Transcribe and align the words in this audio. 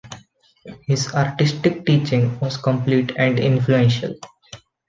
His 0.87 1.13
artistic 1.13 1.85
teaching 1.85 2.39
was 2.39 2.57
complete 2.57 3.11
and 3.17 3.39
influential. 3.39 4.15